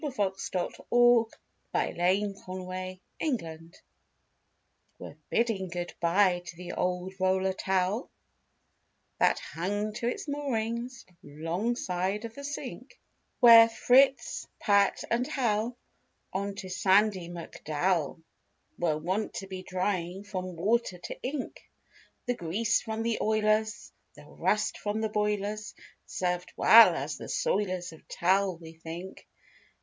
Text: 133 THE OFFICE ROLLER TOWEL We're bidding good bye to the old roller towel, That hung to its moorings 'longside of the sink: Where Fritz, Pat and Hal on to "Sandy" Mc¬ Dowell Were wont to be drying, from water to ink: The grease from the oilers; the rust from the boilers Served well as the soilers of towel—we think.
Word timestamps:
133 0.03 0.51
THE 0.51 0.65
OFFICE 0.89 2.47
ROLLER 2.47 2.97
TOWEL 3.19 3.71
We're 4.97 5.17
bidding 5.29 5.69
good 5.69 5.93
bye 6.01 6.41
to 6.43 6.55
the 6.57 6.71
old 6.71 7.13
roller 7.19 7.53
towel, 7.53 8.09
That 9.19 9.37
hung 9.37 9.93
to 9.93 10.07
its 10.07 10.27
moorings 10.27 11.05
'longside 11.21 12.25
of 12.25 12.33
the 12.33 12.43
sink: 12.43 12.99
Where 13.41 13.69
Fritz, 13.69 14.47
Pat 14.59 15.03
and 15.11 15.27
Hal 15.27 15.77
on 16.33 16.55
to 16.55 16.67
"Sandy" 16.67 17.29
Mc¬ 17.29 17.63
Dowell 17.63 18.23
Were 18.79 18.97
wont 18.97 19.35
to 19.35 19.45
be 19.45 19.61
drying, 19.61 20.23
from 20.23 20.55
water 20.55 20.97
to 20.97 21.21
ink: 21.21 21.59
The 22.25 22.33
grease 22.33 22.81
from 22.81 23.03
the 23.03 23.19
oilers; 23.21 23.91
the 24.15 24.25
rust 24.25 24.79
from 24.79 25.01
the 25.01 25.09
boilers 25.09 25.75
Served 26.07 26.51
well 26.57 26.95
as 26.95 27.17
the 27.19 27.27
soilers 27.29 27.91
of 27.93 28.07
towel—we 28.07 28.79
think. 28.79 29.27